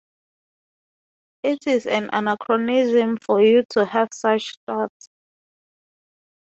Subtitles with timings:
[1.43, 5.09] It is an anachronism for you to have such thoughts.